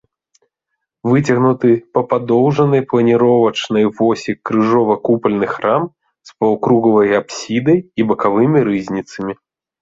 [1.09, 5.83] Выцягнуты па падоўжанай планіровачнай восі крыжова-купальны храм
[6.31, 9.33] з паўкруглай апсідай і бакавымі рызніцамі.